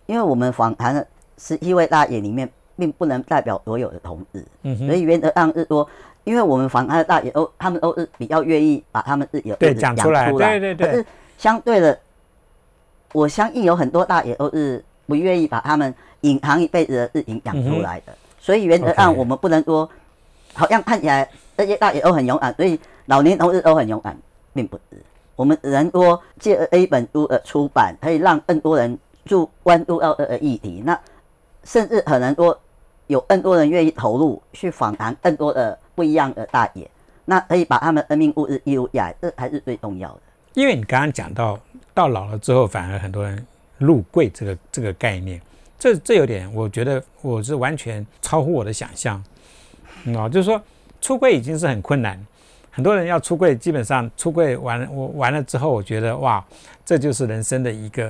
[0.05, 1.07] 因为我们访谈的
[1.37, 4.45] 十一位大爷里面，并不能代表所有的同志，
[4.77, 5.87] 所以原则上是说。
[6.25, 10.87] 因为我们访谈的大爷都，他们都是比较愿意把他们自己的讲出来，对对对。
[10.87, 11.05] 可是
[11.39, 11.97] 相对的，
[13.13, 18.13] 我相信有很多大爷都是不愿意把他们隐藏一辈子的事情讲出来的。
[18.37, 19.89] 所以原则上我们不能说，
[20.53, 24.15] 好像看起来这些大爷都很勇敢，所以老年同志都很勇敢，
[24.53, 25.01] 并不是。
[25.39, 30.83] 我们只能说借这一本书的出版，可以让更多人注关注到这个议题。
[30.85, 30.99] 那
[31.63, 32.59] 甚至可能说
[33.07, 36.85] 有更多人愿意投入去访谈更多的不一样的大爷，
[37.23, 40.19] 那可以把他们生命故事记录下来，这才是最重要的。
[40.55, 41.57] 因为你刚刚讲到，
[41.93, 43.47] 到老了之后，反而很多人
[43.77, 45.41] 入柜这个这个概念，
[45.79, 49.23] 这这有点，我觉得我是完全超乎我的想象，
[50.03, 50.61] 嗯哦，就是说
[50.99, 52.21] 出柜已经是很困难，
[52.79, 56.41] 很多人要出柜，基本上出柜完我完了之后，我觉得哇，
[56.85, 58.09] 这就是人生的一个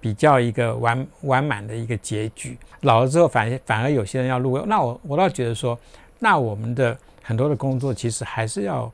[0.00, 2.56] 比较一个完完满的一个结局。
[2.82, 5.76] 老了之后反反而有些人要入柜，那我我倒觉得说，
[6.20, 8.92] 那我们的很多的工作其实还是要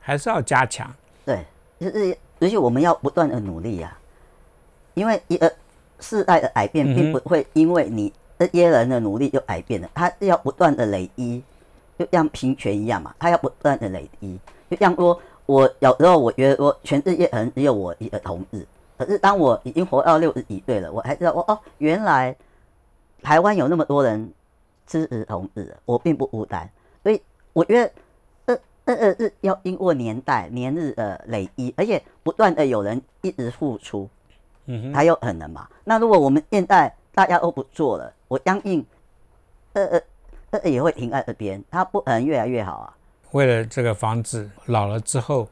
[0.00, 0.88] 还是要加强。
[1.24, 1.44] 对，
[1.80, 3.98] 就是而且我们要不断的努力呀、
[4.94, 5.52] 因为一个
[5.98, 11.42] 世代的改变，并不会因为你这些人的努力就改变了，它要不断的累积，
[11.98, 14.38] 就像平权一样嘛，它要不断的累积。
[14.70, 18.66] 就像说，我有时候我觉得说，全世界可能只有我一个同志，
[18.98, 22.34] 可是当我已经活到六十几岁了，我还知道哦哦，原来
[23.22, 24.32] 台湾有那么多人
[24.86, 26.68] 支持同志，我并不孤单，
[27.02, 27.20] 所以
[27.52, 27.92] 我觉得。
[28.46, 34.06] 呃，呃，呃是要经过年代、年日的累积，而且不断的有人一直付出，
[34.66, 34.92] 嗯哼。
[34.92, 35.66] 才有可能嘛。
[35.84, 38.84] 那如果我们现在大家都不做了，我相信，
[39.72, 40.02] 呃呃呃
[40.64, 42.94] 也会停在这边，它不可能越来越好啊。
[43.32, 45.48] 为了这个防止老了之后，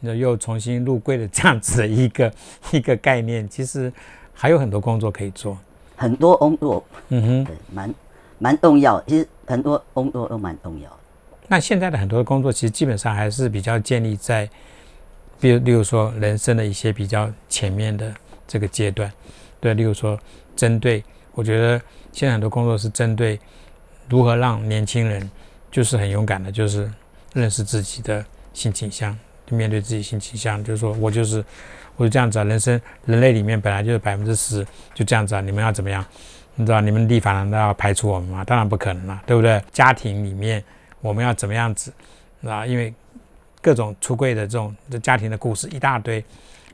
[0.00, 2.32] 又又重新入柜的这样子的一个
[2.72, 3.92] 一个概念，其实
[4.32, 5.56] 还有很多工作可以做。
[5.96, 7.94] 很多工作嗯哼，蛮
[8.38, 10.96] 蛮重要，其实很多工作都蛮重要的。
[11.48, 14.48] 那现在的很多工作其实基本上还是比较建立在，
[15.38, 18.14] 比如例如说人生的一些比较前面的
[18.46, 19.12] 这个阶段，
[19.60, 20.18] 对，例如说
[20.56, 21.04] 针对，
[21.34, 21.80] 我觉得
[22.12, 23.38] 现在很多工作是针对
[24.10, 25.30] 如何让年轻人
[25.70, 26.92] 就是很勇敢的，就是
[27.32, 29.16] 认识自己的性倾向，
[29.48, 31.42] 面对自己性倾向，就是说我就是
[31.96, 36.04] 我就这样子啊，人生人类里面本来就是百分之十就这样子啊，你们要怎么样？
[36.56, 38.44] 你知道你们立法难道要排除我们吗？
[38.44, 39.62] 当然不可能了，对不对？
[39.72, 40.62] 家庭里面
[41.00, 41.92] 我们要怎么样子
[42.44, 42.66] 啊？
[42.66, 42.92] 因为
[43.62, 46.22] 各种出柜的这种的家庭的故事一大堆，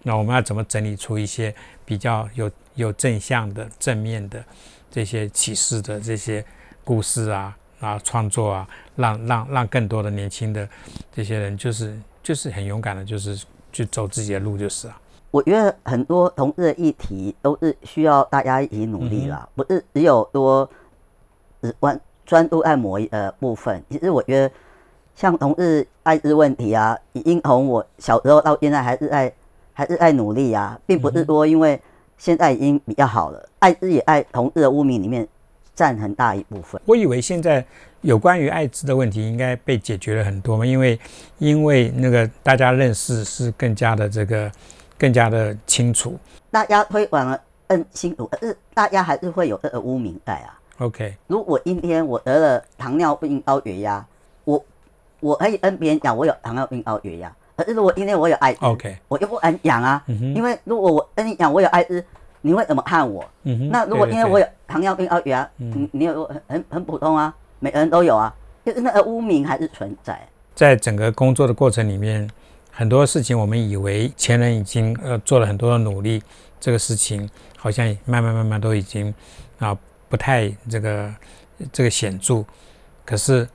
[0.03, 4.43] 那我们要怎么整理出一些比较有有正向的、正面的
[4.91, 6.45] 这些启示的这些
[6.87, 10.69] 故事啊啊创作啊，让让让更多的年轻的
[11.13, 14.97] 这些人就是就是很勇敢的，就是去走自己的路就是啊。
[15.33, 20.71] 我觉得很多同志的议题都是需要大家一起努力啦，不是只有说
[21.61, 23.83] 只关专注在某一呃部分。
[23.91, 24.55] 其实我觉得
[25.17, 29.35] 像同志艾滋问题啊，已经从我小时候到现在还是在
[29.73, 31.79] 还是在努力啊，并不是说因为
[32.17, 35.27] 现在已经比较好了，艾滋也在同志的污名里面
[35.77, 36.81] 占很大一部分。
[36.87, 37.65] 我以为现在
[38.01, 40.99] 有关于艾滋的问题应该被解决了很多嘛，因为
[41.39, 44.51] 因为那个大家认识是更加的这个
[44.99, 46.19] 更加的清楚。
[46.51, 50.59] 大家推广了嗯清楚，可是大家还是会有这个污名在啊。
[50.79, 54.05] OK，如果今天我得了糖尿病高血压，
[54.45, 54.65] 我
[55.21, 62.05] 我可以跟别人讲我有糖尿病高血压，可是如果今天我有艾滋 OK，我又不敢讲啊，嗯，因为如果我跟你讲我有艾滋，
[62.47, 63.29] 你会怎么看我？
[63.73, 68.33] 那如果对今天我有糖尿病高血压，嗯你你有很很很普通啊，每个人都有啊，
[68.65, 70.17] 就是那个污名还是存在。
[70.55, 72.31] 在整个工作的过程里面，
[72.71, 76.23] 很多事情我们以为前人已经呃做了很多的努力，
[76.61, 77.29] 这个事情
[77.59, 79.13] 好像慢慢慢慢都已经
[79.59, 79.77] 啊
[80.09, 81.13] 不太这个
[81.73, 82.45] 这个显著。
[83.05, 83.49] 可是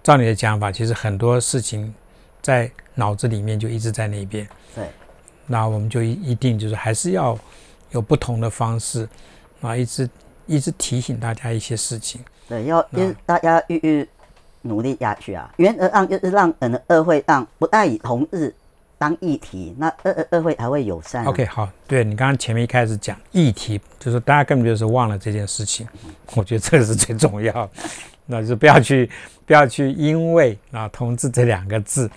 [0.00, 1.92] 照你的讲法，其实很多事情
[2.40, 4.46] 在脑子里面就一直在那边。
[4.76, 4.84] 对，
[5.46, 7.36] 那我们就一一定就是还是要
[7.90, 9.08] 有不同的方式
[9.60, 10.08] 啊，一直
[10.46, 12.20] 一直提醒大家一些事情。
[12.48, 14.08] 对，要就是大家继续
[14.62, 15.52] 努力下去啊。
[15.56, 18.54] 原则上就是让整个社会让不再以同志
[18.96, 21.28] 当议题，那二二二会才会友善、啊。
[21.28, 25.86] OK，好，对你刚刚前面一开始讲议题，就是大家根本就是忘了这件事情，
[26.34, 27.70] 我觉得这个是最重要的，
[28.26, 29.08] 那就是不要去
[29.46, 32.10] 不要去因为啊同志这两个字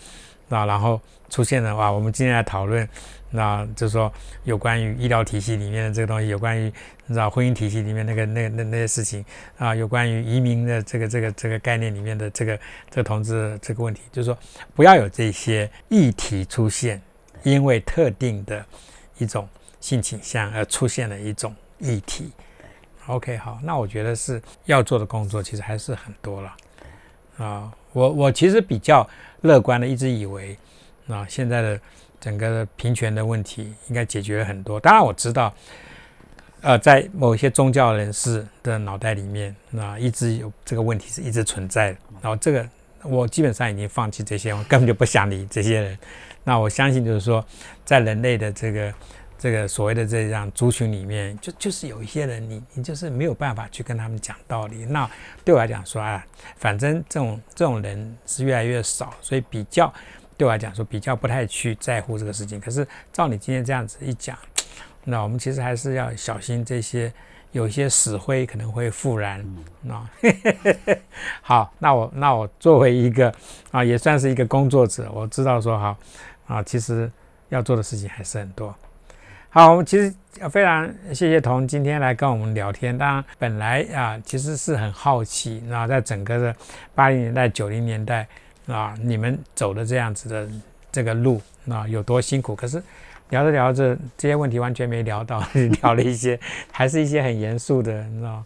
[0.49, 0.99] 啊，然后
[1.29, 2.87] 出现的话，我们今天来讨论，
[3.31, 4.11] 那就是说
[4.43, 6.65] 有关于医疗体系里面的这个东西，有关于
[7.05, 9.23] 你知道婚姻体系里面那个那那那些事情
[9.57, 12.59] 啊，有关于移民的这个这个这个概念里面的这个
[12.89, 14.37] 这个同志这个问题，就是说
[14.75, 17.01] 不要有这些议题出现，
[17.43, 18.65] 因为特定的
[19.17, 19.47] 一种
[19.79, 22.31] 性倾向而出现的一种议题。
[23.07, 26.55] OK，好，那我觉得是要做的工作其实还是很多了
[27.37, 27.73] 啊。
[27.93, 29.05] 我我其实比较
[29.41, 30.55] 乐观的，一直以为
[31.07, 31.81] 啊现在的
[32.21, 34.79] 整个平权的问题应该解决了很多。
[34.79, 35.53] 当然我知道
[36.61, 41.97] 呃，在某些宗教人士的脑袋里面，那一直有这个问题是一直存在的。
[42.21, 42.65] 然后这个
[43.03, 45.97] 我基本上已经放弃这些，我根本就不想理这些人。
[46.45, 47.43] 那我相信就是说，
[47.83, 48.93] 在人类的这个。
[49.41, 54.85] 这个所谓的这样族群里面，就就是有一些人，你你就是没有办法去跟他们讲道理。
[54.85, 55.09] 那
[55.43, 56.23] 对我来讲说啊，
[56.57, 59.91] 反正这种这种人是越来越少，所以比较
[60.41, 62.59] 对我来讲说比较不太去在乎这个事情。
[62.59, 64.35] 可是照你今天这样子一讲，
[65.03, 67.13] 那我们其实还是要小心这些
[67.51, 69.45] 有一些死灰可能会复燃。
[69.83, 70.03] 那
[71.43, 73.31] 好，那我那我作为一个
[73.69, 75.95] 啊也算是一个工作者，我知道说好
[76.47, 77.07] 啊，其实
[77.49, 78.73] 要做的事情还是很多。
[79.51, 80.11] 好，我们其实
[80.49, 82.97] 非常谢谢童今天来跟我们聊天。
[82.97, 86.55] 当然，本来啊，其实是很好奇，那在整个的
[86.95, 88.27] 八零年代、九零年代
[88.67, 90.49] 啊，你们走的这样子的
[90.91, 92.55] 这个路，那有多辛苦？
[92.55, 92.81] 可是
[93.29, 95.43] 聊着聊着，这些问题完全没聊到，
[95.81, 96.39] 聊了一些，
[96.71, 98.43] 还是一些很严肃的，你知道？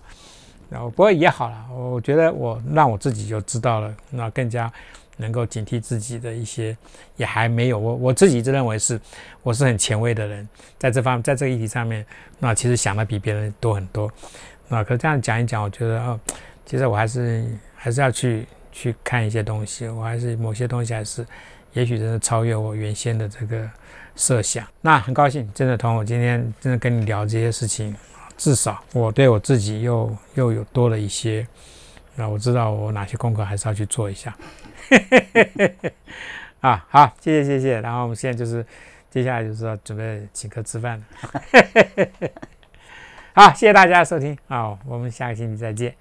[0.70, 4.72] 然后不过也好了，我觉得我让我自己就知道了，那更加。
[5.18, 6.76] 能够警惕自己的一些，
[7.16, 9.00] 也还没有我我自己一直认为是
[9.44, 10.46] 我是很前卫的人，
[10.78, 12.06] 在这方在这个议题上面，
[12.38, 14.12] 那其实想的比别人多很多。
[14.68, 16.20] 那可这样讲一讲，我觉得哦，
[16.66, 17.48] 其实我还是
[17.78, 18.46] 还是要去
[18.76, 21.26] 去看一些东西，我还是某些东西还是，
[21.72, 23.70] 也许真的超越我原先的这个
[24.18, 24.68] 设想。
[24.82, 27.96] 那很高兴，真的同我今天真的跟你聊这些事情，
[28.36, 31.48] 至少我对我自己又又有多了一些，
[32.16, 34.36] 那我知道我哪些功课还是要去做一下。
[36.60, 37.80] 啊，好，谢谢谢谢。
[37.80, 38.66] 然后我们现在就是
[39.10, 41.06] 接下来就是要准备请客吃饭了。
[43.34, 45.94] 好，谢谢大家收听，好，我们下个星期再见。